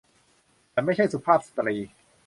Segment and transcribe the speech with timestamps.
[0.73, 1.75] ฉันไม่ใช่สุภาพสตรี